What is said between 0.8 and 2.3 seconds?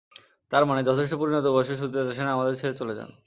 যথেষ্ট পরিণত বয়সেই সুচিত্রা সেন